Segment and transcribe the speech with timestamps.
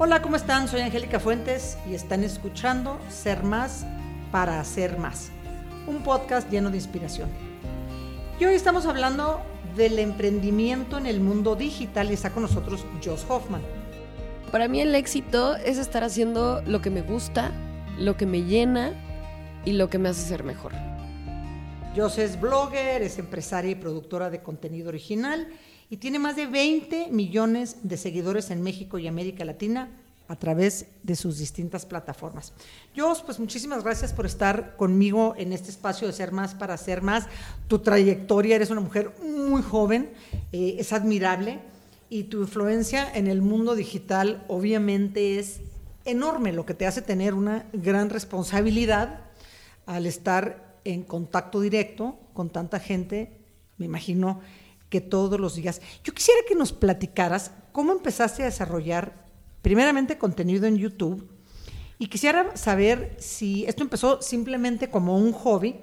[0.00, 0.68] Hola, ¿cómo están?
[0.68, 3.84] Soy Angélica Fuentes y están escuchando Ser Más
[4.30, 5.32] para Hacer Más,
[5.88, 7.28] un podcast lleno de inspiración.
[8.38, 9.40] Y hoy estamos hablando
[9.76, 13.60] del emprendimiento en el mundo digital y está con nosotros Joss Hoffman.
[14.52, 17.50] Para mí el éxito es estar haciendo lo que me gusta,
[17.98, 18.92] lo que me llena
[19.64, 20.74] y lo que me hace ser mejor.
[21.96, 25.48] Joss es blogger, es empresaria y productora de contenido original
[25.90, 29.90] y tiene más de 20 millones de seguidores en México y América Latina
[30.28, 32.52] a través de sus distintas plataformas.
[32.94, 37.00] Yo, pues muchísimas gracias por estar conmigo en este espacio de Ser Más para Ser
[37.00, 37.26] Más.
[37.66, 40.10] Tu trayectoria, eres una mujer muy joven,
[40.52, 41.60] eh, es admirable
[42.10, 45.60] y tu influencia en el mundo digital obviamente es
[46.04, 49.20] enorme, lo que te hace tener una gran responsabilidad
[49.86, 53.32] al estar en contacto directo con tanta gente,
[53.78, 54.40] me imagino
[54.88, 55.80] que todos los días.
[56.04, 59.26] Yo quisiera que nos platicaras cómo empezaste a desarrollar
[59.62, 61.28] primeramente contenido en YouTube
[61.98, 65.76] y quisiera saber si esto empezó simplemente como un hobby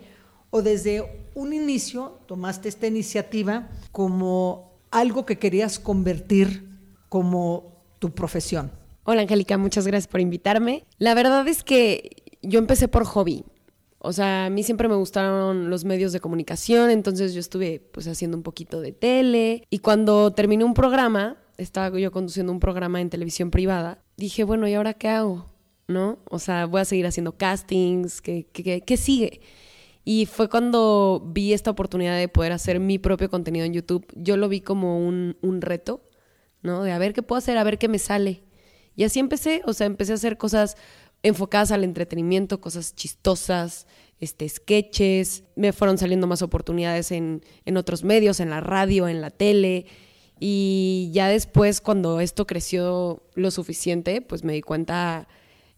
[0.50, 6.70] o desde un inicio tomaste esta iniciativa como algo que querías convertir
[7.10, 8.72] como tu profesión.
[9.04, 10.86] Hola Angélica, muchas gracias por invitarme.
[10.98, 13.44] La verdad es que yo empecé por hobby.
[14.00, 18.08] O sea, a mí siempre me gustaron los medios de comunicación, entonces yo estuve pues
[18.08, 23.02] haciendo un poquito de tele y cuando terminé un programa, estaba yo conduciendo un programa
[23.02, 25.50] en televisión privada, dije, bueno, ¿y ahora qué hago?
[25.88, 26.20] ¿No?
[26.30, 29.42] O sea, voy a seguir haciendo castings, ¿qué, qué, qué sigue?
[30.04, 34.06] Y fue cuando vi esta oportunidad de poder hacer mi propio contenido en YouTube.
[34.16, 36.08] Yo lo vi como un, un reto,
[36.62, 36.84] ¿no?
[36.84, 38.44] De a ver qué puedo hacer, a ver qué me sale.
[38.96, 40.78] Y así empecé, o sea, empecé a hacer cosas
[41.26, 43.88] enfocadas al entretenimiento, cosas chistosas,
[44.20, 49.22] este, sketches, me fueron saliendo más oportunidades en, en otros medios, en la radio, en
[49.22, 49.88] la tele,
[50.40, 55.28] y ya después cuando esto creció lo suficiente, pues me di cuenta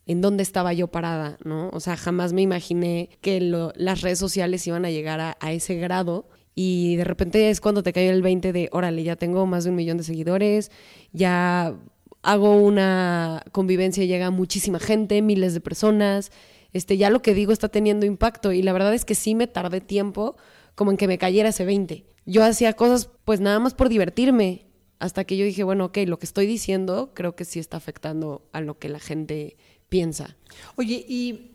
[0.06, 1.70] en dónde estaba yo parada, ¿no?
[1.72, 5.76] O sea, jamás me imaginé que las redes sociales iban a llegar a, a, ese
[5.76, 6.28] grado.
[6.56, 9.70] Y de repente es cuando te cae el 20 de, órale, ya tengo más de
[9.70, 10.72] un millón de seguidores,
[11.12, 11.76] ya
[12.28, 16.34] hago una convivencia y llega muchísima gente, miles de personas,
[16.74, 19.48] este, ya lo que digo está teniendo impacto y la verdad es que sí me
[19.48, 20.36] tardé tiempo
[20.76, 22.06] como en que me cayera ese 20.
[22.26, 24.68] Yo hacía cosas pues nada más por divertirme,
[25.00, 28.46] hasta que yo dije, bueno, ok, lo que estoy diciendo creo que sí está afectando
[28.52, 29.56] a lo que la gente
[29.88, 30.36] piensa.
[30.76, 31.52] Oye, y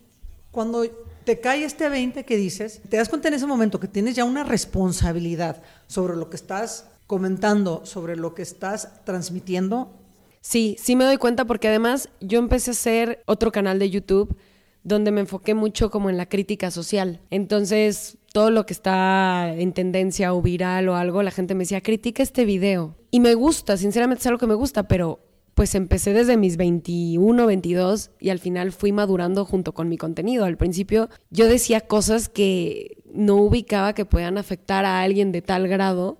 [0.49, 0.85] cuando
[1.23, 4.25] te cae este 20 que dices, te das cuenta en ese momento que tienes ya
[4.25, 9.99] una responsabilidad sobre lo que estás comentando, sobre lo que estás transmitiendo,
[10.43, 14.35] Sí, sí me doy cuenta porque además yo empecé a hacer otro canal de YouTube
[14.83, 17.21] donde me enfoqué mucho como en la crítica social.
[17.29, 21.79] Entonces, todo lo que está en tendencia o viral o algo, la gente me decía,
[21.79, 22.97] critica este video.
[23.09, 25.21] Y me gusta, sinceramente es algo que me gusta, pero
[25.53, 30.43] pues empecé desde mis 21, 22 y al final fui madurando junto con mi contenido.
[30.43, 35.69] Al principio yo decía cosas que no ubicaba que puedan afectar a alguien de tal
[35.69, 36.17] grado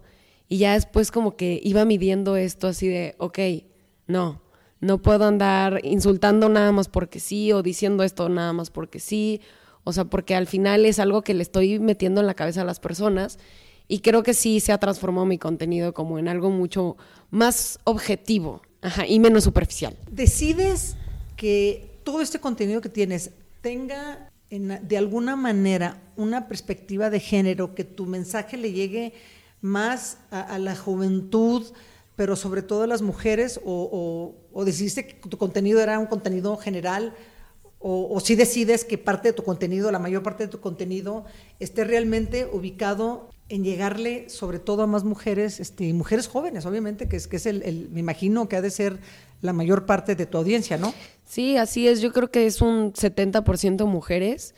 [0.47, 3.39] y ya después como que iba midiendo esto así de, ok,
[4.07, 4.41] no,
[4.83, 9.39] no puedo andar insultando nada más porque sí o diciendo esto nada más porque sí.
[9.85, 12.65] O sea, porque al final es algo que le estoy metiendo en la cabeza a
[12.65, 13.39] las personas
[13.87, 16.97] y creo que sí se ha transformado mi contenido como en algo mucho
[17.31, 18.61] más objetivo
[19.07, 19.95] y menos superficial.
[20.11, 20.95] ¿Decides
[21.35, 23.31] que todo este contenido que tienes
[23.61, 29.13] tenga de alguna manera una perspectiva de género, que tu mensaje le llegue
[29.61, 31.63] más a la juventud?
[32.15, 37.13] Pero sobre todo las mujeres, o, o, decidiste que tu contenido era un contenido general,
[37.85, 41.25] o, si decides que parte de tu contenido, la mayor parte de tu contenido,
[41.59, 47.17] esté realmente ubicado en llegarle sobre todo a más mujeres, este, mujeres jóvenes, obviamente, que
[47.17, 48.99] es, que es el, me imagino que ha de ser
[49.41, 50.93] la mayor parte de tu audiencia, ¿no?
[51.25, 54.55] Sí, así es, yo creo que es un 70% mujeres.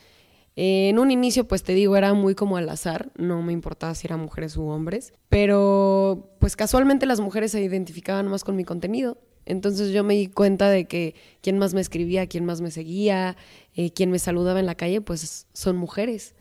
[0.56, 4.08] En un inicio, pues te digo, era muy como al azar, no me importaba si
[4.08, 9.18] eran mujeres u hombres, pero pues casualmente las mujeres se identificaban más con mi contenido.
[9.46, 13.36] Entonces yo me di cuenta de que quien más me escribía, quien más me seguía,
[13.76, 16.36] eh, quien me saludaba en la calle, pues son mujeres.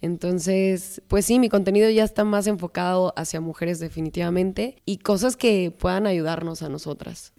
[0.00, 5.70] Entonces, pues sí, mi contenido ya está más enfocado hacia mujeres definitivamente y cosas que
[5.70, 7.32] puedan ayudarnos a nosotras.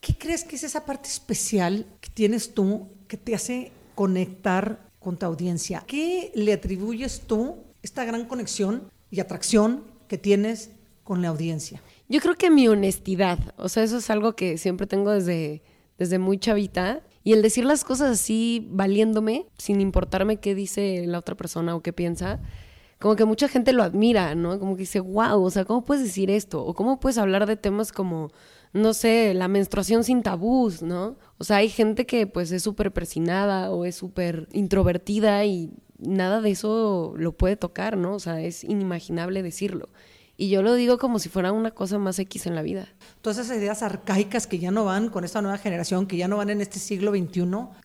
[0.00, 5.18] ¿Qué crees que es esa parte especial que tienes tú que te hace conectar con
[5.18, 5.84] tu audiencia?
[5.86, 10.70] ¿Qué le atribuyes tú esta gran conexión y atracción que tienes
[11.04, 11.82] con la audiencia?
[12.08, 15.62] Yo creo que mi honestidad, o sea, eso es algo que siempre tengo desde,
[15.98, 17.02] desde muy chavita.
[17.22, 21.82] Y el decir las cosas así, valiéndome, sin importarme qué dice la otra persona o
[21.82, 22.40] qué piensa,
[22.98, 24.58] como que mucha gente lo admira, ¿no?
[24.58, 26.64] Como que dice, wow, o sea, ¿cómo puedes decir esto?
[26.64, 28.30] O cómo puedes hablar de temas como
[28.74, 31.16] no sé, la menstruación sin tabús, ¿no?
[31.38, 36.40] O sea, hay gente que pues es súper presinada o es súper introvertida y nada
[36.40, 38.14] de eso lo puede tocar, ¿no?
[38.14, 39.88] O sea, es inimaginable decirlo.
[40.36, 42.88] Y yo lo digo como si fuera una cosa más X en la vida.
[43.22, 46.38] Todas esas ideas arcaicas que ya no van con esta nueva generación, que ya no
[46.38, 47.44] van en este siglo XXI,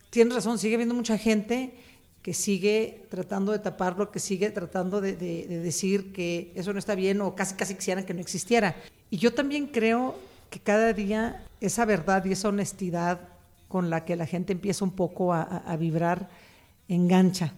[0.10, 1.76] tienes razón, sigue habiendo mucha gente
[2.24, 7.22] que sigue tratando de taparlo, que sigue tratando de, decir que eso no está bien
[7.22, 8.76] o casi casi quisieran que no existiera.
[9.12, 10.16] Y yo también creo
[10.50, 13.20] que cada día esa verdad y esa honestidad
[13.68, 16.30] con la que la gente empieza un poco a, vibrar
[16.88, 17.54] engancha.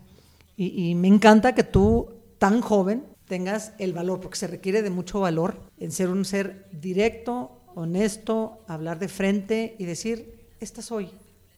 [0.58, 5.22] y me encanta que tú, tan joven, tengas el valor, porque se requiere de mucho
[5.22, 11.10] valor en ser un ser directo, honesto, hablar de frente y decir, esta soy,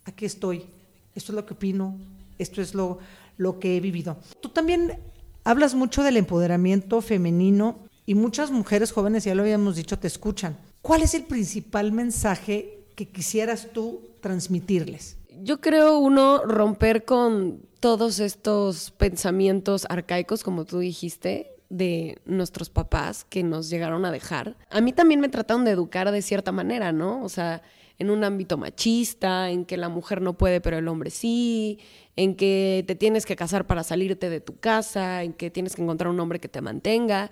[0.06, 0.68] aquí estoy,
[1.16, 1.98] esto es lo que opino,
[2.38, 3.00] esto es lo,
[3.38, 4.18] lo que he vivido.
[4.40, 5.00] Tú también
[5.44, 10.56] hablas mucho del empoderamiento femenino y muchas mujeres jóvenes, ya lo habíamos dicho, te escuchan.
[10.84, 15.18] ¿Cuál es el principal mensaje que quisieras tú transmitirles?
[15.42, 23.24] Yo creo, uno, romper con todos estos pensamientos arcaicos, como tú dijiste, de nuestros papás
[23.24, 24.58] que nos llegaron a dejar.
[24.70, 27.24] A mí también me trataron de educar de cierta manera, ¿no?
[27.24, 27.62] O sea,
[27.98, 31.80] en un ámbito machista, en que la mujer no puede, pero el hombre sí,
[32.18, 35.82] en que te tienes que casar para salirte de tu casa, en que tienes que
[35.82, 37.32] encontrar un hombre que te mantenga.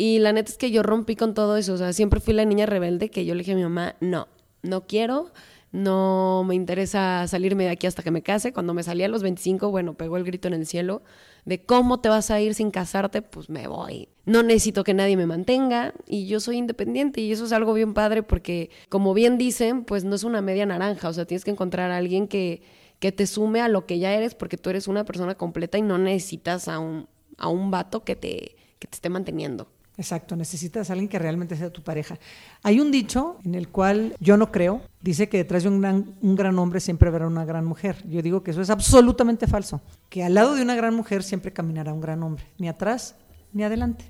[0.00, 2.44] Y la neta es que yo rompí con todo eso, o sea, siempre fui la
[2.44, 4.28] niña rebelde que yo le dije a mi mamá, no,
[4.62, 5.32] no quiero,
[5.72, 8.52] no me interesa salirme de aquí hasta que me case.
[8.52, 11.02] Cuando me salí a los 25, bueno, pegó el grito en el cielo
[11.46, 14.08] de cómo te vas a ir sin casarte, pues me voy.
[14.24, 17.92] No necesito que nadie me mantenga y yo soy independiente y eso es algo bien
[17.92, 21.50] padre porque, como bien dicen, pues no es una media naranja, o sea, tienes que
[21.50, 22.62] encontrar a alguien que,
[23.00, 25.82] que te sume a lo que ya eres porque tú eres una persona completa y
[25.82, 29.66] no necesitas a un, a un vato que te, que te esté manteniendo.
[29.98, 32.16] Exacto, necesitas a alguien que realmente sea tu pareja.
[32.62, 36.14] Hay un dicho en el cual yo no creo, dice que detrás de un gran,
[36.22, 37.96] un gran hombre siempre habrá una gran mujer.
[38.08, 41.52] Yo digo que eso es absolutamente falso, que al lado de una gran mujer siempre
[41.52, 43.16] caminará un gran hombre, ni atrás
[43.52, 44.04] ni adelante.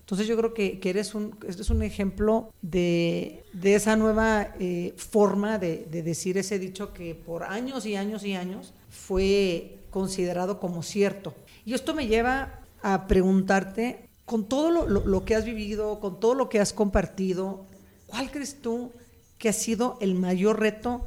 [0.00, 5.86] Entonces yo creo que, eres, un, eres un ejemplo de, esa nueva eh, forma de,
[5.90, 11.32] de decir ese dicho que por años y años y años fue considerado como cierto.
[11.64, 16.48] Y esto me lleva a preguntarte con todo lo, que has vivido, con todo lo
[16.48, 17.66] que has compartido,
[18.06, 18.92] ¿cuál crees tú
[19.38, 21.04] que ha sido el mayor reto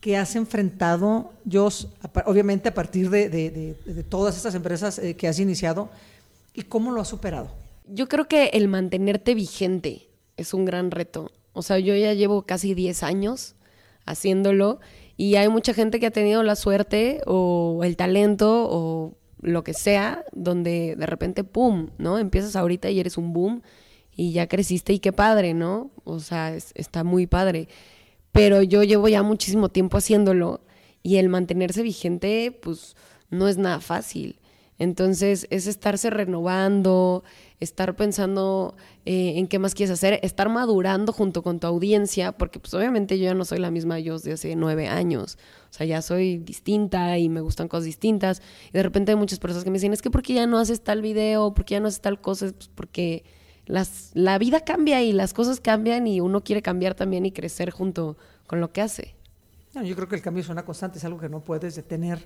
[0.00, 1.88] que has enfrentado, Jos,
[2.24, 3.76] obviamente a partir de,
[4.08, 5.90] todas estas empresas eh, que has iniciado,
[6.54, 7.50] y cómo lo has superado?
[7.88, 10.08] Yo creo que el mantenerte vigente
[10.38, 11.30] es un gran reto.
[11.52, 13.54] O sea, yo ya llevo casi 10 años
[14.06, 14.80] haciéndolo
[15.18, 19.74] y hay mucha gente que ha tenido la suerte o el talento o lo que
[19.74, 22.18] sea, donde de repente, ¡pum!, ¿no?
[22.18, 23.62] Empiezas ahorita y eres un boom
[24.16, 25.90] y ya creciste y qué padre, ¿no?
[26.04, 27.68] O sea, está muy padre.
[28.30, 30.60] Pero yo llevo ya muchísimo tiempo haciéndolo
[31.02, 32.96] y el mantenerse vigente, pues
[33.30, 34.38] no es nada fácil.
[34.78, 37.24] Entonces es estarse renovando,
[37.62, 42.58] estar pensando eh, en qué más quieres hacer, estar madurando junto con tu audiencia, porque
[42.58, 45.38] pues obviamente yo ya no soy la misma yo de hace nueve años,
[45.70, 49.38] o sea, ya soy distinta y me gustan cosas distintas, y de repente hay muchas
[49.38, 51.88] personas que me dicen, es que porque ya no haces tal video, porque ya no
[51.88, 53.24] haces tal cosa, pues porque
[53.66, 57.70] las, la vida cambia y las cosas cambian y uno quiere cambiar también y crecer
[57.70, 58.16] junto
[58.46, 59.14] con lo que hace.
[59.74, 62.24] yo creo que el cambio es una constante, es algo que no puedes detener.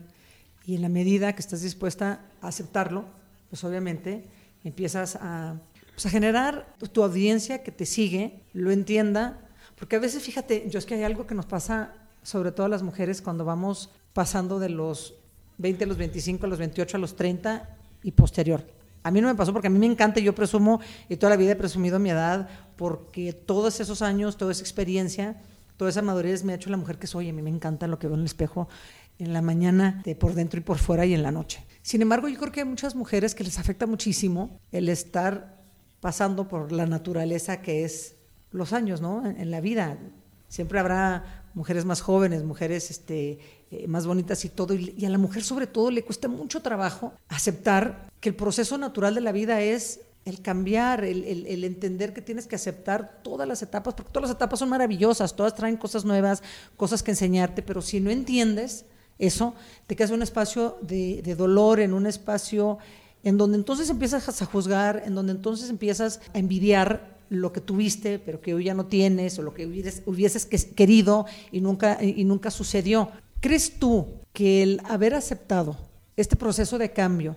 [0.64, 3.04] Y en la medida que estás dispuesta a aceptarlo,
[3.50, 4.24] pues obviamente
[4.68, 5.60] empiezas a,
[5.94, 9.40] pues generar tu audiencia que te sigue, lo entienda,
[9.78, 12.68] porque a veces, fíjate, yo es que hay algo que nos pasa, sobre todo a
[12.68, 15.14] las mujeres, cuando vamos pasando de los
[15.58, 18.66] 20 a los 25, a los 28, a los 30 y posterior.
[19.02, 21.36] A mí no me pasó porque a mí me encanta yo presumo, y toda la
[21.36, 25.40] vida he presumido mi edad, porque todos esos años, toda esa experiencia,
[25.76, 27.28] toda esa madurez me ha hecho la mujer que soy.
[27.28, 28.68] A mí me encanta lo que veo en el espejo
[29.18, 31.64] en la mañana, de por dentro y por fuera y en la noche.
[31.82, 35.62] Sin embargo, yo creo que hay muchas mujeres que les afecta muchísimo el estar
[36.00, 38.16] pasando por la naturaleza que es
[38.50, 39.26] los años, ¿no?
[39.26, 39.98] En, la vida.
[40.48, 43.38] Siempre habrá mujeres más jóvenes, mujeres este,
[43.70, 44.74] eh, más bonitas y todo.
[44.74, 49.14] Y, a la mujer sobre todo le cuesta mucho trabajo aceptar que el proceso natural
[49.14, 53.62] de la vida es el cambiar, el, el, entender que tienes que aceptar todas las
[53.62, 56.42] etapas, porque todas las etapas son maravillosas, todas traen cosas nuevas,
[56.76, 58.86] cosas que enseñarte, pero si no entiendes,
[59.18, 59.54] eso,
[59.86, 62.78] te quedas en un espacio de, dolor, en un espacio
[63.22, 68.18] en donde entonces empiezas a juzgar, en donde entonces empiezas a envidiar lo que tuviste,
[68.18, 72.50] pero que hoy ya no tienes, o lo que hubieses, querido y nunca, y nunca
[72.50, 73.10] sucedió.
[73.40, 75.76] ¿Crees tú que el haber aceptado
[76.16, 77.36] este proceso de cambio,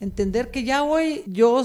[0.00, 1.62] entender que ya hoy, yo,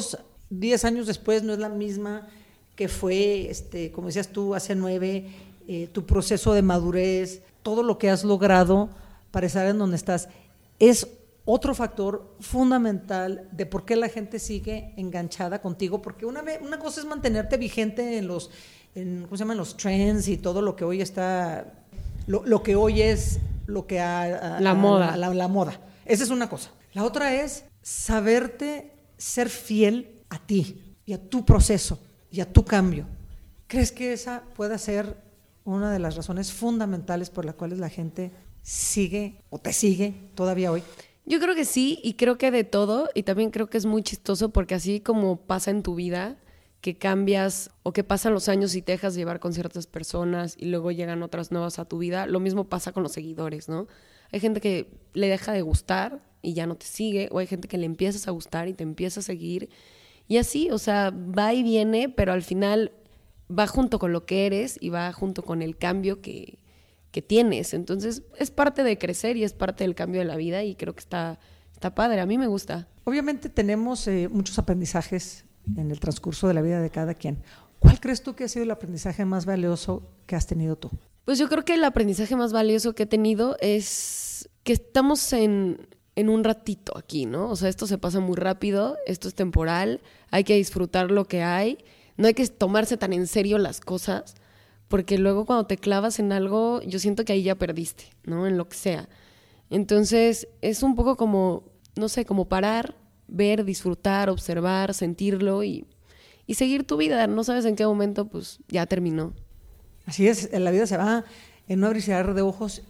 [0.50, 2.28] 10 años después, no es la misma
[2.76, 5.28] que fue, este, como decías tú, hace nueve,
[5.68, 8.90] eh, tu proceso de madurez, todo lo que has logrado
[9.34, 10.30] para estar en donde estás,
[10.78, 11.08] es
[11.44, 17.02] otro factor fundamental de por qué la gente sigue enganchada contigo, porque una, una cosa
[17.02, 18.52] es mantenerte vigente en los,
[18.94, 19.58] en, ¿cómo se llaman?
[19.58, 21.66] los trends y todo lo que hoy está,
[22.28, 25.18] lo, que hoy es lo que ha, la moda.
[25.18, 25.82] la moda.
[26.06, 26.70] Esa es una cosa.
[26.94, 32.00] La otra es saberte ser fiel a ti y a tu proceso
[32.30, 33.08] y a tu cambio.
[33.66, 35.18] ¿Crees que esa pueda ser
[35.66, 38.32] una de las razones fundamentales por las cuales la gente
[38.64, 40.82] sigue o te sigue todavía hoy?
[41.26, 44.04] Yo creo que sí, y creo que de todo, y también creo que es muy
[44.04, 46.38] chistoso porque así como pasa en tu vida,
[46.82, 50.66] que cambias o que pasan los años y te dejas llevar con ciertas personas y
[50.66, 53.88] luego llegan otras nuevas a tu vida, lo mismo pasa con los seguidores, ¿no?
[54.34, 57.70] Hay gente que le deja de gustar y ya no te sigue, o hay gente
[57.70, 59.70] que le empiezas a gustar y te empieza a seguir,
[60.28, 62.92] y así, o sea, va y viene, pero al final
[63.50, 66.60] va junto con lo que eres y va junto con el cambio que,
[67.14, 67.74] que tienes.
[67.74, 70.94] Entonces es parte de crecer y es parte del cambio de la vida y creo
[70.94, 71.40] que está,
[71.72, 72.90] está padre, a mí me gusta.
[73.06, 75.46] Obviamente tenemos eh, muchos aprendizajes
[75.78, 77.38] en el transcurso de la vida de cada quien.
[77.78, 80.90] ¿Cuál crees tú que ha sido el aprendizaje más valioso que has tenido tú?
[81.24, 85.88] Pues yo creo que el aprendizaje más valioso que he tenido es que estamos en,
[86.16, 87.50] en un ratito aquí, ¿no?
[87.50, 90.02] O sea, esto se pasa muy rápido, esto es temporal,
[90.32, 91.78] hay que disfrutar lo que hay,
[92.18, 94.36] no hay que tomarse tan en serio las cosas
[94.94, 98.46] porque luego cuando te clavas en algo, yo siento que ahí ya perdiste, ¿no?
[98.46, 99.10] En lo que sea.
[99.72, 101.64] Entonces, es un poco como,
[101.96, 102.94] no sé, como parar,
[103.28, 105.88] ver, disfrutar, observar, sentirlo y,
[106.46, 107.26] y seguir tu vida.
[107.26, 109.34] No sabes en qué momento, pues ya terminó.
[110.06, 111.26] Así es, la vida se va
[111.68, 112.84] en no abrir y de ojos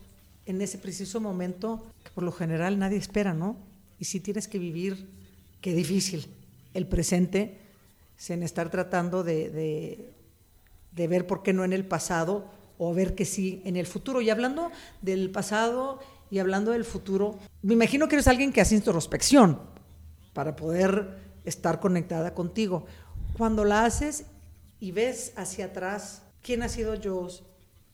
[0.46, 3.56] en ese preciso momento que por lo general nadie espera, ¿no?
[3.98, 5.08] Y si tienes que vivir,
[5.62, 6.28] qué difícil,
[6.74, 7.62] el presente,
[8.18, 10.12] sin estar tratando de
[10.96, 12.46] ver por qué no en el pasado
[12.78, 14.22] o ver que sí en el futuro.
[14.22, 14.72] Y hablando
[15.02, 19.60] del pasado y hablando del futuro, me imagino que eres alguien que hace introspección
[20.34, 22.86] para poder estar conectada contigo.
[23.38, 24.26] Cuando la haces
[24.80, 27.44] y ves hacia atrás, ¿quién ha sido Dios?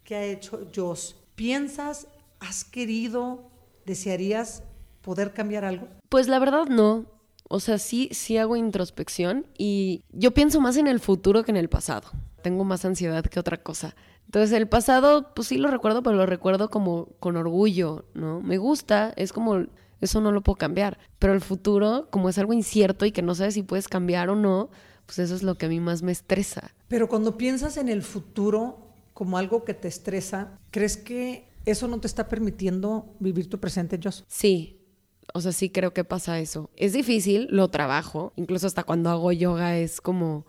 [0.04, 1.16] ¿Qué ha hecho Dios?
[1.36, 2.08] ¿Piensas,
[2.40, 3.50] has querido,
[3.86, 4.64] desearías
[5.02, 5.88] poder cambiar algo?
[6.10, 7.06] Pues la verdad no.
[7.48, 11.58] O sea, sí, sí hago introspección y yo pienso más en el futuro que en
[11.58, 12.10] el pasado.
[12.42, 13.96] Tengo más ansiedad que otra cosa.
[14.26, 18.42] Entonces, el pasado, pues sí lo recuerdo, pero lo recuerdo como con orgullo, ¿no?
[18.42, 19.66] Me gusta, es como,
[20.02, 21.00] eso no lo puedo cambiar.
[21.18, 24.36] Pero el futuro, como es algo incierto y que no sabes si puedes cambiar o
[24.36, 24.70] no,
[25.06, 26.76] pues eso es lo que a mí más me estresa.
[26.88, 32.00] Pero cuando piensas en el futuro como algo que te estresa, ¿crees que eso no
[32.00, 34.24] te está permitiendo vivir tu presente, Jos?
[34.28, 34.80] Sí,
[35.34, 36.70] o sea, sí creo que pasa eso.
[36.76, 38.34] Es difícil, lo trabajo.
[38.36, 40.46] Incluso hasta cuando hago yoga es como,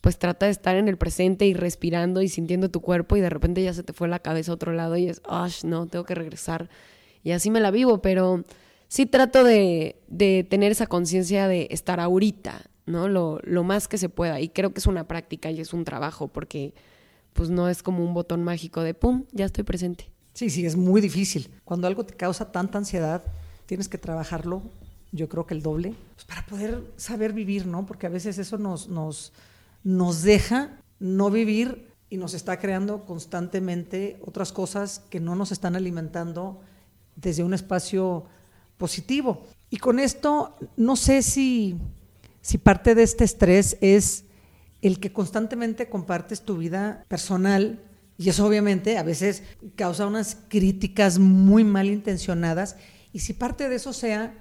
[0.00, 3.30] pues trata de estar en el presente y respirando y sintiendo tu cuerpo y de
[3.30, 6.04] repente ya se te fue la cabeza a otro lado y es, ah, no, tengo
[6.04, 6.68] que regresar.
[7.22, 8.44] Y así me la vivo, pero
[8.88, 13.08] sí trato de, de tener esa conciencia de estar ahorita, ¿no?
[13.08, 14.40] Lo, lo más que se pueda.
[14.40, 16.74] Y creo que es una práctica y es un trabajo porque
[17.32, 20.10] pues no es como un botón mágico de, ¡pum!, ya estoy presente.
[20.34, 21.50] Sí, sí, es muy difícil.
[21.64, 23.24] Cuando algo te causa tanta ansiedad,
[23.66, 24.62] tienes que trabajarlo,
[25.12, 27.86] yo creo que el doble, pues para poder saber vivir, ¿no?
[27.86, 29.32] Porque a veces eso nos, nos,
[29.82, 35.76] nos deja no vivir y nos está creando constantemente otras cosas que no nos están
[35.76, 36.60] alimentando
[37.16, 38.24] desde un espacio
[38.78, 39.44] positivo.
[39.70, 41.76] Y con esto, no sé si,
[42.40, 44.24] si parte de este estrés es
[44.80, 47.82] el que constantemente compartes tu vida personal
[48.16, 49.42] y eso obviamente a veces
[49.76, 52.76] causa unas críticas muy mal intencionadas
[53.12, 54.34] y si parte de eso sea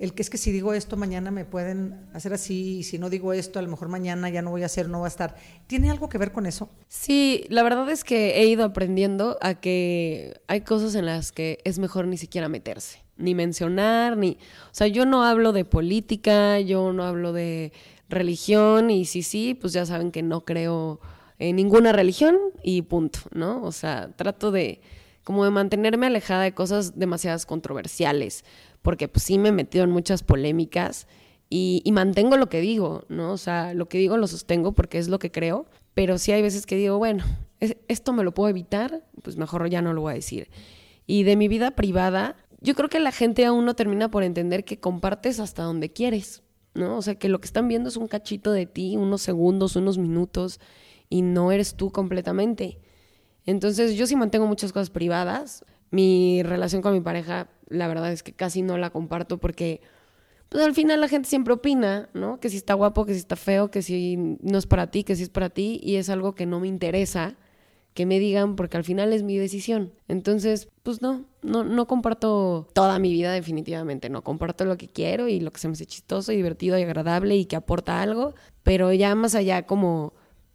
[0.00, 3.10] el que es que si digo esto mañana me pueden hacer así, y si no
[3.10, 5.36] digo esto, a lo mejor mañana ya no voy a hacer, no va a estar.
[5.66, 6.70] ¿Tiene algo que ver con eso?
[6.88, 11.58] Sí, la verdad es que he ido aprendiendo a que hay cosas en las que
[11.64, 14.38] es mejor ni siquiera meterse, ni mencionar, ni...
[14.70, 17.72] O sea, yo no hablo de política, yo no hablo de
[18.08, 21.00] religión, y si sí, pues ya saben que no creo
[21.38, 23.62] en ninguna religión y punto, ¿no?
[23.64, 24.80] O sea, trato de
[25.24, 28.44] como de mantenerme alejada de cosas demasiadas controversiales,
[28.82, 31.06] porque pues sí me he metido en muchas polémicas
[31.52, 33.32] y, mantengo lo que digo, ¿no?
[33.32, 36.42] O sea, lo que digo lo sostengo porque es lo que creo, pero sí hay
[36.42, 37.24] veces que digo, bueno,
[37.88, 40.48] esto me lo puedo evitar, pues mejor ya no lo voy a decir.
[41.06, 44.64] Y de mi vida privada, yo creo que la gente aún no termina por entender
[44.64, 46.44] que compartes hasta donde quieres,
[46.74, 46.96] ¿no?
[46.98, 49.98] O sea, que lo que están viendo es un cachito de ti, unos segundos, unos
[49.98, 50.60] minutos,
[51.08, 52.78] y no eres tú completamente.
[53.44, 55.64] Entonces yo sí mantengo muchas cosas privadas.
[55.90, 59.80] Mi relación con mi pareja, la verdad es que casi no la comparto porque
[60.50, 62.40] pues al final la gente siempre opina, ¿no?
[62.40, 65.16] Que si está guapo, que si está feo, que si no es para ti, que
[65.16, 67.36] si es para ti, y es algo que no me interesa
[67.94, 69.92] que me digan porque al final es mi decisión.
[70.08, 75.28] Entonces, pues no, no, no comparto toda mi vida definitivamente, no comparto lo que quiero
[75.28, 78.34] y lo que se me hace chistoso y divertido y agradable y que aporta algo,
[78.62, 80.12] pero ya más allá como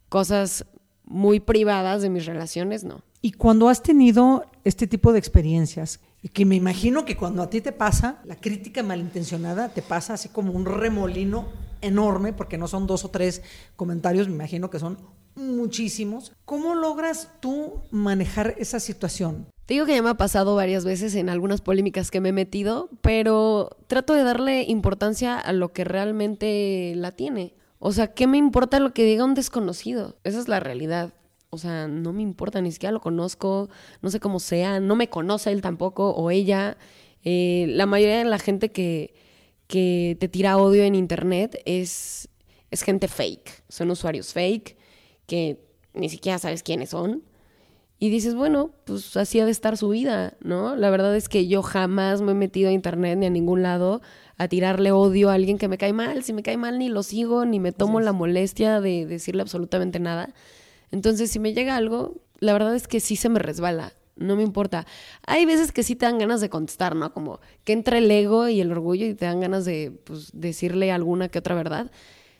[0.09, 0.65] cosas
[1.03, 3.03] muy privadas de mis relaciones, no.
[3.21, 7.61] Y cuando has tenido este tipo de experiencias, que me imagino que cuando a ti
[7.61, 11.47] te pasa, la crítica malintencionada te pasa así como un remolino
[11.81, 13.41] enorme, porque no son dos o tres
[13.75, 14.97] comentarios, me imagino que son
[15.35, 16.31] muchísimos.
[16.45, 19.47] ¿Cómo logras tú manejar esa situación?
[19.65, 22.33] Te digo que ya me ha pasado varias veces en algunas polémicas que me he
[22.33, 27.55] metido, pero trato de darle importancia a lo que realmente la tiene.
[27.79, 30.17] O sea, ¿qué me importa lo que diga un desconocido?
[30.23, 31.13] Esa es la realidad.
[31.55, 33.69] O sea, no me importa, ni siquiera lo conozco,
[34.01, 36.77] no sé cómo sea, no me conoce él tampoco o ella.
[37.23, 39.15] Eh, la mayoría de la gente que,
[39.67, 42.29] que te tira odio en internet es,
[42.71, 44.77] es gente fake, son usuarios fake
[45.25, 45.59] que
[45.93, 47.23] ni siquiera sabes quiénes son.
[47.97, 50.75] Y dices, bueno, pues así ha de estar su vida, ¿no?
[50.75, 54.01] La verdad es que yo jamás me he metido a internet ni a ningún lado
[54.37, 56.21] a tirarle odio a alguien que me cae mal.
[56.23, 59.99] Si me cae mal, ni lo sigo, ni me tomo la molestia de decirle absolutamente
[59.99, 60.33] nada.
[60.95, 63.91] Entonces, si me llega algo, la verdad es que sí se me resbala.
[64.15, 64.87] No me importa.
[65.27, 67.11] Hay veces que sí te dan ganas de contestar, ¿no?
[67.11, 70.93] Como que entra el ego y el orgullo y te dan ganas de pues, decirle
[70.93, 71.91] alguna que otra verdad.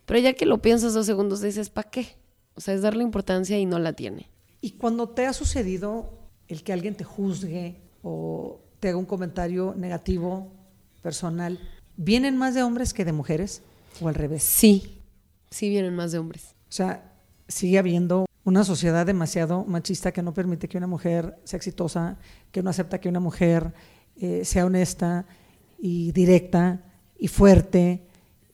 [0.06, 2.16] Pero ya que lo piensas dos segundos, dices, ¿para qué?
[2.56, 4.30] O sea, es darle importancia y no la tiene.
[4.62, 9.74] Y cuando te ha sucedido el que alguien te juzgue o te haga un comentario
[9.76, 10.50] negativo,
[11.02, 11.60] personal,
[11.98, 13.64] ¿vienen más de hombres que de mujeres
[14.00, 14.44] o al revés?
[14.44, 15.02] Sí,
[15.50, 16.56] sí vienen más de hombres.
[16.70, 17.12] O sea,
[17.48, 22.18] sigue habiendo una sociedad demasiado machista que no permite que una mujer sea exitosa,
[22.52, 23.74] que no acepta que una mujer
[24.16, 25.26] eh, sea honesta
[25.80, 26.82] y directa
[27.18, 28.06] y fuerte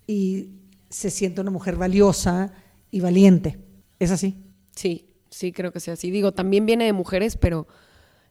[0.07, 0.49] y
[0.89, 2.53] se siente una mujer valiosa
[2.89, 3.59] y valiente.
[3.99, 4.37] ¿Es así?
[4.73, 6.09] Sí, sí, creo que sea así.
[6.09, 7.67] Digo, también viene de mujeres, pero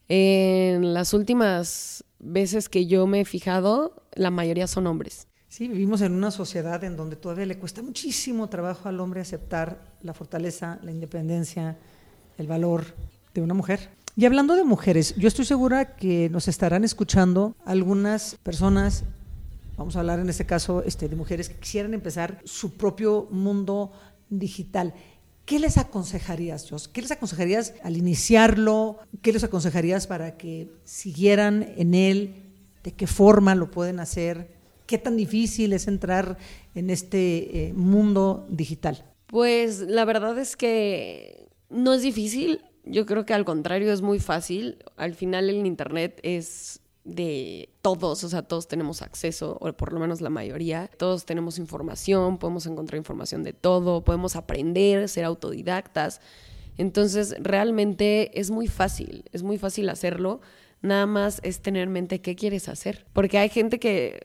[0.08, 5.28] en las últimas veces que yo me he fijado, la mayoría son hombres.
[5.50, 9.80] Sí, vivimos en una sociedad en donde todavía le cuesta muchísimo trabajo al hombre aceptar
[10.00, 11.76] la fortaleza, la independencia,
[12.38, 12.84] el valor
[13.34, 13.90] de una mujer.
[14.14, 19.02] Y hablando de mujeres, yo estoy segura que nos estarán escuchando algunas personas,
[19.76, 23.90] vamos a hablar en este caso este, de mujeres que quisieran empezar su propio mundo
[24.28, 24.94] digital.
[25.46, 26.86] ¿Qué les aconsejarías, Jos?
[26.86, 29.00] ¿Qué les aconsejarías al iniciarlo?
[29.20, 32.52] ¿Qué les aconsejarías para que siguieran en él?
[32.84, 34.59] ¿De qué forma lo pueden hacer?
[34.90, 36.36] ¿Qué tan difícil es entrar
[36.74, 39.04] en este eh, mundo digital?
[39.28, 42.60] Pues la verdad es que no es difícil.
[42.84, 44.78] Yo creo que al contrario es muy fácil.
[44.96, 50.00] Al final el Internet es de todos, o sea, todos tenemos acceso, o por lo
[50.00, 56.20] menos la mayoría, todos tenemos información, podemos encontrar información de todo, podemos aprender, ser autodidactas.
[56.78, 60.40] Entonces, realmente es muy fácil, es muy fácil hacerlo.
[60.82, 63.06] Nada más es tener en mente qué quieres hacer.
[63.12, 64.20] Porque hay gente que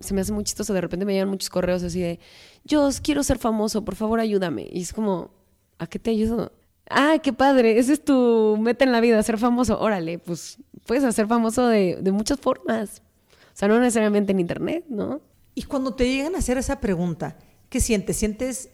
[0.00, 2.20] se me hace muy chistoso, de repente me llegan muchos correos así de,
[2.64, 4.68] yo quiero ser famoso, por favor ayúdame.
[4.70, 5.30] Y es como,
[5.78, 6.52] ¿a qué te ayudo?
[6.90, 9.80] Ah, qué padre, ese es tu meta en la vida, ser famoso.
[9.80, 13.02] Órale, pues puedes hacer famoso de, de muchas formas.
[13.32, 15.22] O sea, no necesariamente en internet, ¿no?
[15.54, 17.38] Y cuando te llegan a hacer esa pregunta,
[17.70, 18.18] ¿qué sientes?
[18.18, 18.70] ¿Sientes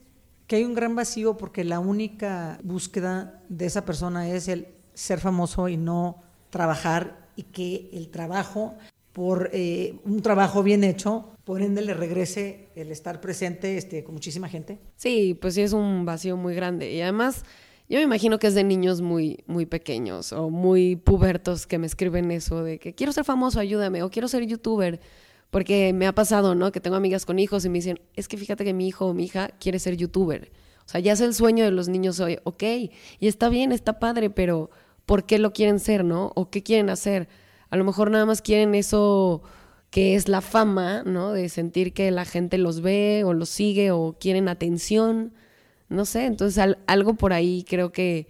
[0.49, 5.21] que hay un gran vacío porque la única búsqueda de esa persona es el ser
[5.21, 6.23] famoso y no
[6.53, 8.75] trabajar y que el trabajo,
[9.13, 14.15] por eh, un trabajo bien hecho, por ende le regrese el estar presente este, con
[14.15, 14.79] muchísima gente.
[14.97, 16.93] Sí, pues sí es un vacío muy grande.
[16.93, 17.45] Y además,
[17.89, 21.87] yo me imagino que es de niños muy, muy pequeños o muy pubertos que me
[21.87, 25.01] escriben eso de que quiero ser famoso, ayúdame, o quiero ser youtuber.
[25.51, 26.71] Porque me ha pasado, ¿no?
[26.71, 29.15] Que tengo amigas con hijos y me dicen, es que fíjate que mi hijo o
[29.15, 30.53] mi hija quiere ser youtuber.
[30.85, 32.63] O sea, ya es el sueño de los niños hoy, ok,
[33.21, 34.71] y está bien, está padre, pero
[35.07, 36.33] por qué lo quieren ser, ¿no?
[36.35, 37.29] O qué quieren hacer.
[37.71, 39.43] A lo mejor nada más quieren eso
[39.91, 41.33] que es la fama, ¿no?
[41.33, 45.35] De sentir que la gente los ve o los sigue o quieren atención,
[45.89, 46.25] no sé.
[46.27, 48.27] Entonces algo por ahí creo que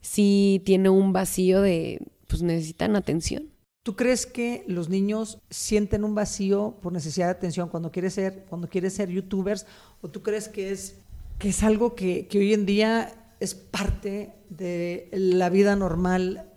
[0.00, 3.50] sí tiene un vacío de, pues necesitan atención.
[3.82, 8.44] ¿Tú crees que los niños sienten un vacío por necesidad de atención cuando quieren ser,
[8.48, 9.64] cuando quieren ser youtubers?
[10.02, 10.96] ¿O tú crees que es,
[11.38, 16.50] que es algo que, que hoy en día es parte de la vida normal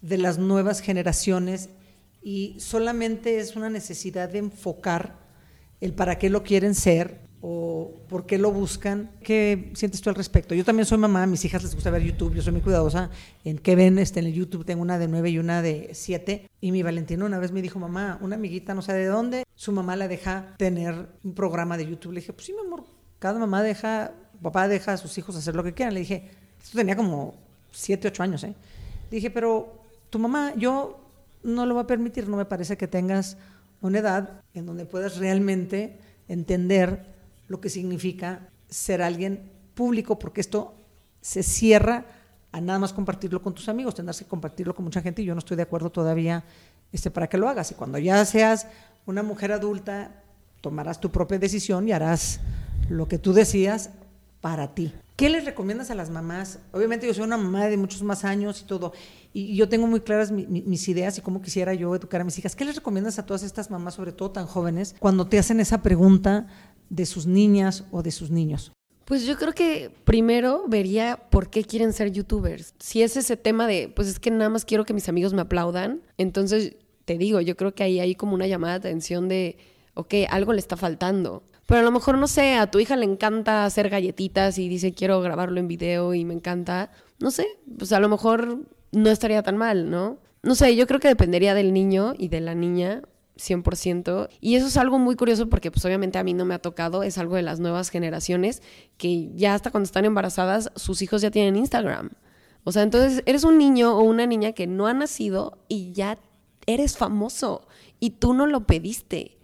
[0.00, 1.70] de las nuevas generaciones
[2.22, 5.18] y solamente es una necesidad de enfocar
[5.80, 9.12] el para qué lo quieren ser o por qué lo buscan.
[9.22, 10.54] ¿Qué sientes tú al respecto?
[10.54, 13.10] Yo también soy mamá, a mis hijas les gusta ver YouTube, yo soy muy cuidadosa
[13.44, 16.48] en qué ven este, en el YouTube, tengo una de nueve y una de siete.
[16.60, 19.72] Y mi Valentina una vez me dijo, mamá, una amiguita no sé de dónde, su
[19.72, 22.12] mamá la deja tener un programa de YouTube.
[22.12, 22.84] Le dije, pues sí, mi amor,
[23.18, 25.94] cada mamá deja papá deja a sus hijos hacer lo que quieran.
[25.94, 26.30] Le dije,
[26.62, 27.34] esto tenía como
[27.72, 28.54] siete, ocho años, ¿eh?
[29.10, 31.00] Dije, pero tu mamá, yo
[31.42, 33.36] no lo va a permitir, no me parece que tengas
[33.80, 35.98] una edad en donde puedas realmente
[36.28, 37.06] entender
[37.46, 40.74] lo que significa ser alguien público, porque esto
[41.20, 42.04] se cierra
[42.52, 45.34] a nada más compartirlo con tus amigos, tendrás que compartirlo con mucha gente y yo
[45.34, 46.44] no estoy de acuerdo todavía
[46.92, 47.70] este, para que lo hagas.
[47.70, 48.66] Y cuando ya seas
[49.06, 50.22] una mujer adulta,
[50.60, 52.40] tomarás tu propia decisión y harás
[52.88, 53.90] lo que tú decías
[54.40, 54.92] para ti.
[55.16, 56.60] ¿Qué les recomiendas a las mamás?
[56.72, 58.92] Obviamente yo soy una mamá de muchos más años y todo,
[59.32, 62.54] y yo tengo muy claras mis ideas y cómo quisiera yo educar a mis hijas.
[62.54, 65.82] ¿Qué les recomiendas a todas estas mamás, sobre todo tan jóvenes, cuando te hacen esa
[65.82, 66.46] pregunta
[66.88, 68.72] de sus niñas o de sus niños?
[69.04, 72.74] Pues yo creo que primero vería por qué quieren ser youtubers.
[72.78, 75.40] Si es ese tema de, pues es que nada más quiero que mis amigos me
[75.40, 79.56] aplaudan, entonces te digo, yo creo que ahí hay como una llamada de atención de,
[79.94, 81.42] ok, algo le está faltando.
[81.68, 84.94] Pero a lo mejor, no sé, a tu hija le encanta hacer galletitas y dice
[84.94, 86.90] quiero grabarlo en video y me encanta.
[87.20, 90.16] No sé, pues a lo mejor no estaría tan mal, ¿no?
[90.42, 93.02] No sé, yo creo que dependería del niño y de la niña
[93.36, 94.30] 100%.
[94.40, 97.02] Y eso es algo muy curioso porque pues obviamente a mí no me ha tocado,
[97.02, 98.62] es algo de las nuevas generaciones
[98.96, 102.12] que ya hasta cuando están embarazadas sus hijos ya tienen Instagram.
[102.64, 106.18] O sea, entonces eres un niño o una niña que no ha nacido y ya
[106.64, 107.68] eres famoso
[108.00, 109.37] y tú no lo pediste.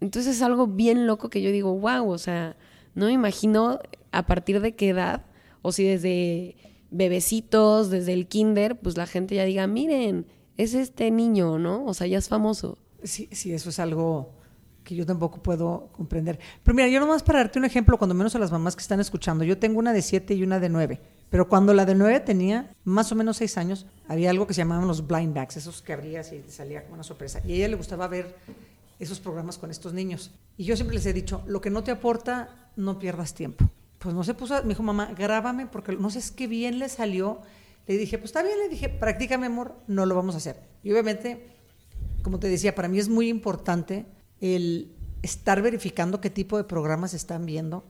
[0.00, 2.56] Entonces es algo bien loco que yo digo, wow, o sea,
[2.94, 3.78] no me imagino
[4.12, 5.26] a partir de qué edad
[5.62, 6.56] o si desde
[6.90, 11.84] bebecitos, desde el kinder, pues la gente ya diga, miren, es este niño, ¿no?
[11.84, 12.78] O sea, ya es famoso.
[13.02, 14.32] Sí, sí, eso es algo
[14.82, 16.38] que yo tampoco puedo comprender.
[16.62, 19.00] Pero mira, yo nomás para darte un ejemplo, cuando menos a las mamás que están
[19.00, 22.20] escuchando, yo tengo una de siete y una de nueve, pero cuando la de nueve
[22.20, 25.82] tenía más o menos seis años, había algo que se llamaban los blind bags, esos
[25.82, 27.42] que abrías y salía como una sorpresa.
[27.46, 28.34] Y a ella le gustaba ver
[28.98, 30.32] esos programas con estos niños.
[30.56, 33.70] Y yo siempre les he dicho, lo que no te aporta, no pierdas tiempo.
[33.98, 37.40] Pues no se puso, me dijo, mamá, grábame porque no sé, que bien le salió.
[37.86, 40.60] Le dije, pues está bien, le dije, practícame, amor, no lo vamos a hacer.
[40.82, 41.58] Y obviamente
[42.22, 44.06] como te decía, para mí es muy importante
[44.40, 47.84] el estar verificando qué tipo de programas están viendo.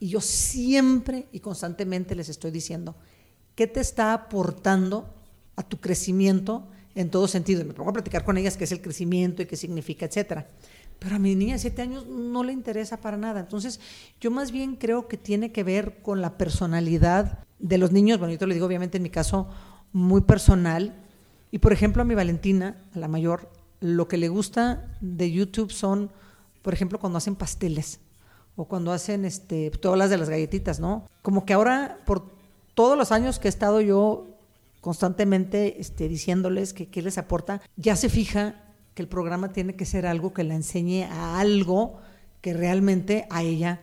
[0.00, 2.96] Y yo siempre y constantemente les estoy diciendo,
[3.54, 5.14] ¿qué te está aportando
[5.56, 7.64] a tu crecimiento en todo sentido?
[7.64, 10.48] Me pongo a platicar con ellas qué es el crecimiento y qué significa, etcétera.
[10.98, 13.40] Pero a mi niña de siete años no le interesa para nada.
[13.40, 13.80] Entonces,
[14.20, 18.18] yo más bien creo que tiene que ver con la personalidad de los niños.
[18.18, 19.48] Bueno, yo lo digo obviamente en mi caso
[19.92, 20.94] muy personal.
[21.50, 26.10] Y por ejemplo, a mi Valentina, la mayor, lo que le gusta de YouTube son,
[26.62, 28.00] por ejemplo, cuando hacen pasteles
[28.56, 31.08] o cuando hacen, este, todas las de las galletitas, ¿no?
[31.22, 32.34] Como que ahora, por
[32.74, 34.26] todos los años que he estado yo
[34.84, 39.86] constantemente este, diciéndoles que qué les aporta, ya se fija que el programa tiene que
[39.86, 42.00] ser algo que la enseñe a algo
[42.42, 43.80] que realmente a ella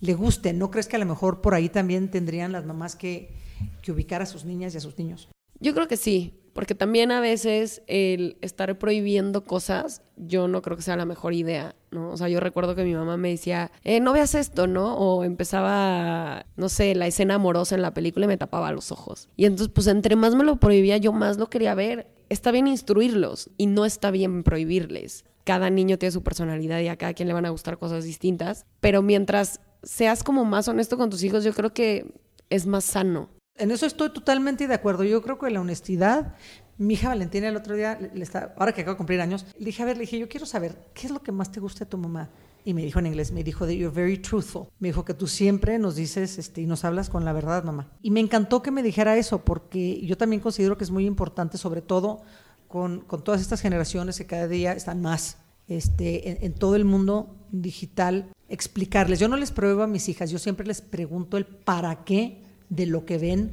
[0.00, 0.54] le guste.
[0.54, 3.34] ¿No crees que a lo mejor por ahí también tendrían las mamás que,
[3.82, 5.28] que ubicar a sus niñas y a sus niños?
[5.60, 10.76] Yo creo que sí porque también a veces el estar prohibiendo cosas, yo no creo
[10.76, 12.10] que sea la mejor idea, ¿no?
[12.10, 14.96] O sea, yo recuerdo que mi mamá me decía, eh, no veas esto, ¿no?
[14.96, 19.28] O empezaba, no sé, la escena amorosa en la película y me tapaba los ojos.
[19.36, 22.08] Y entonces, pues entre más me lo prohibía, yo más lo quería ver.
[22.28, 25.24] Está bien instruirlos y no está bien prohibirles.
[25.44, 28.66] Cada niño tiene su personalidad y a cada quien le van a gustar cosas distintas,
[28.80, 32.12] pero mientras seas como más honesto con tus hijos, yo creo que
[32.50, 35.04] es más sano en eso estoy totalmente de acuerdo.
[35.04, 36.34] Yo creo que la honestidad,
[36.78, 39.66] mi hija Valentina el otro día, le está, ahora que acabo de cumplir años, le
[39.66, 41.84] dije, a ver, le dije, yo quiero saber, ¿qué es lo que más te gusta
[41.84, 42.30] de tu mamá?
[42.64, 44.66] Y me dijo en inglés, me dijo, you're very truthful.
[44.78, 47.88] Me dijo que tú siempre nos dices este, y nos hablas con la verdad, mamá.
[48.02, 51.58] Y me encantó que me dijera eso, porque yo también considero que es muy importante,
[51.58, 52.22] sobre todo
[52.68, 56.84] con, con todas estas generaciones que cada día están más este, en, en, todo el
[56.84, 59.18] mundo digital, explicarles.
[59.18, 62.86] Yo no les pruebo a mis hijas, yo siempre les pregunto el para qué de
[62.86, 63.50] lo que ven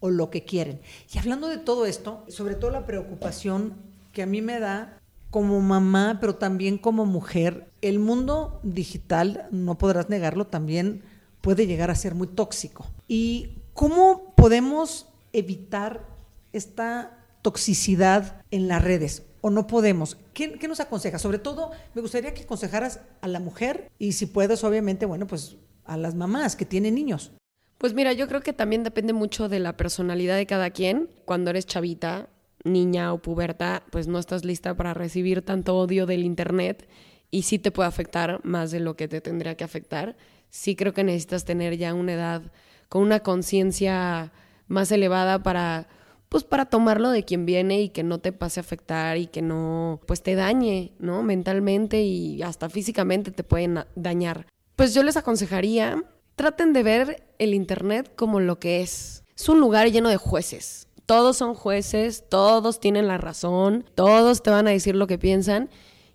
[0.00, 0.80] o lo que quieren.
[1.12, 3.74] Y hablando de todo esto, sobre todo la preocupación
[4.12, 4.98] que a mí me da
[5.30, 11.02] como mamá, pero también como mujer, el mundo digital, no podrás negarlo, también
[11.40, 12.86] puede llegar a ser muy tóxico.
[13.06, 16.06] ¿Y cómo podemos evitar
[16.52, 19.24] esta toxicidad en las redes?
[19.40, 20.16] ¿O no podemos?
[20.32, 21.18] ¿Qué, ¿Qué, nos aconseja?
[21.18, 25.56] Sobre todo, me gustaría que aconsejaras a la mujer y si puedes, obviamente, bueno, pues
[25.84, 27.32] a las mamás que tienen niños.
[27.78, 31.08] Pues mira, yo creo que también depende mucho de la personalidad de cada quien.
[31.24, 32.28] Cuando eres chavita,
[32.64, 36.88] niña o puberta, pues no estás lista para recibir tanto odio del Internet
[37.30, 40.16] y sí te puede afectar más de lo que te tendría que afectar.
[40.50, 42.42] Sí creo que necesitas tener ya una edad
[42.88, 44.32] con una conciencia
[44.66, 45.88] más elevada para
[46.28, 49.40] pues para tomarlo de quien viene y que no te pase a afectar y que
[49.40, 51.22] no pues te dañe, ¿no?
[51.22, 54.46] mentalmente y hasta físicamente te pueden dañar.
[54.76, 56.04] Pues yo les aconsejaría
[56.38, 59.24] traten de ver el Internet como lo que es.
[59.36, 60.88] Es un lugar lleno de jueces.
[61.04, 65.70] todos son jueces, todos tienen la razón, todos te van a decir lo que piensan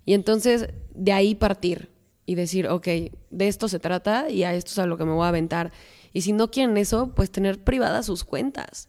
[0.06, 1.90] y entonces de ahí partir
[2.26, 2.88] y decir, ok,
[3.32, 5.72] de esto se trata y a esto es a lo que me voy a aventar.
[6.14, 8.88] Y si no quieren eso, pues tener privadas sus cuentas.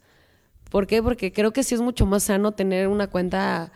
[0.69, 1.01] ¿Por qué?
[1.01, 3.71] Porque creo que sí es mucho más sano tener una cuenta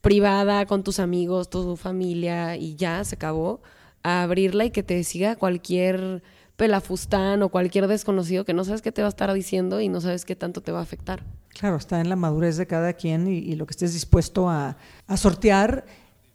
[0.00, 3.62] privada con tus amigos, tu familia y ya se acabó,
[4.02, 6.22] a abrirla y que te siga cualquier
[6.60, 10.02] pelafustán o cualquier desconocido que no sabes qué te va a estar diciendo y no
[10.02, 11.24] sabes qué tanto te va a afectar.
[11.48, 15.16] Claro, está en la madurez de cada quien y, lo que estés dispuesto a, a
[15.16, 15.86] sortear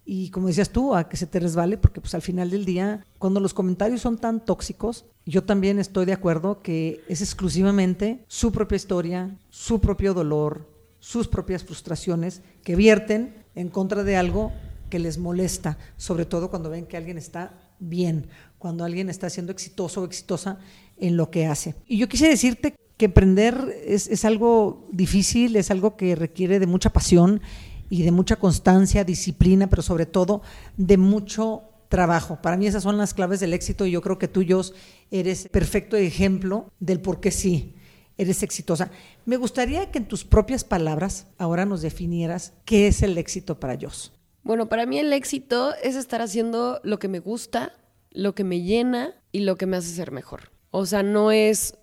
[0.03, 3.05] y como decías tú, a que se te resbale, porque pues al final del día,
[3.19, 8.51] cuando los comentarios son tan tóxicos, yo también estoy de acuerdo que es exclusivamente su
[8.51, 10.67] propia historia, su propio dolor,
[10.99, 14.51] sus propias frustraciones que vierten en contra de algo
[14.89, 19.51] que les molesta, sobre todo cuando ven que alguien está bien, cuando alguien está siendo
[19.51, 20.59] exitoso o exitosa
[20.97, 21.75] en lo que hace.
[21.87, 26.67] Y yo quise decirte que emprender es, es algo difícil, es algo que requiere de
[26.67, 27.41] mucha pasión
[27.89, 30.41] y de mucha constancia, disciplina, pero sobre todo
[30.77, 32.39] de mucho trabajo.
[32.41, 34.73] Para mí esas son las claves del éxito y yo creo que tú, Jos,
[35.11, 37.75] eres perfecto ejemplo del por qué sí
[38.17, 38.91] eres exitosa.
[39.25, 43.77] Me gustaría que en tus propias palabras ahora nos definieras qué es el éxito para
[43.79, 44.13] Jos.
[44.43, 47.73] Bueno, para mí el éxito es estar haciendo lo que me gusta,
[48.15, 50.51] lo que me llena y lo que me hace ser mejor.
[50.71, 51.77] O sea, no es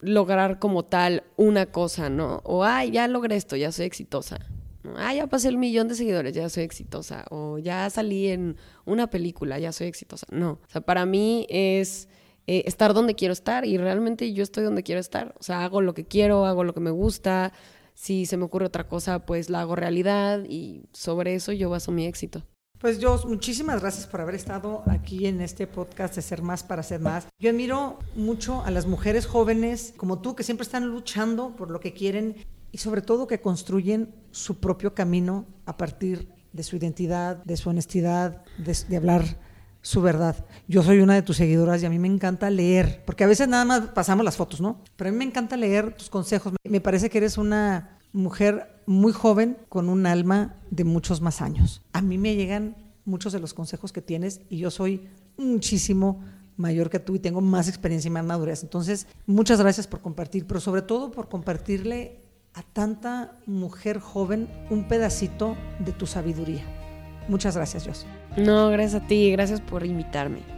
[0.00, 2.40] lograr como tal una cosa, ¿no?
[2.44, 4.38] O, ay, ya logré esto, ya soy exitosa.
[4.96, 7.24] Ah, ya pasé el millón de seguidores, ya soy exitosa.
[7.30, 10.26] O ya salí en una película, ya soy exitosa.
[10.30, 10.52] No.
[10.52, 12.08] O sea, para mí es
[12.46, 15.34] eh, estar donde quiero estar y realmente yo estoy donde quiero estar.
[15.38, 17.52] O sea, hago lo que quiero, hago lo que me gusta.
[17.94, 21.90] Si se me ocurre otra cosa, pues la hago realidad y sobre eso yo baso
[21.92, 22.44] mi éxito.
[22.80, 26.84] Pues yo, muchísimas gracias por haber estado aquí en este podcast de Ser Más para
[26.84, 27.26] Ser Más.
[27.40, 31.80] Yo admiro mucho a las mujeres jóvenes como tú que siempre están luchando por lo
[31.80, 32.36] que quieren
[32.70, 37.68] y sobre todo que construyen su propio camino a partir de su identidad, de su
[37.68, 39.24] honestidad, de, hablar
[39.82, 40.46] su verdad.
[40.68, 43.48] Yo soy una de tus seguidoras y a mí me encanta leer, porque a veces
[43.48, 44.84] nada más pasamos las fotos, ¿no?
[44.94, 46.52] Pero a mí me encanta leer tus consejos.
[46.62, 51.82] Me parece que eres una mujer muy joven con un alma de muchos más años.
[51.92, 56.20] A mí me llegan muchos de los consejos que tienes y yo soy muchísimo
[56.56, 58.62] mayor que tú y tengo más experiencia y más madurez.
[58.62, 62.20] Entonces, muchas gracias por compartir, pero sobre todo por compartirle
[62.54, 66.64] a tanta mujer joven un pedacito de tu sabiduría.
[67.28, 68.06] Muchas gracias, Jos.
[68.36, 70.57] No, gracias a ti, gracias por invitarme.